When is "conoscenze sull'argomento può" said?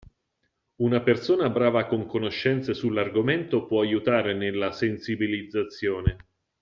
2.07-3.81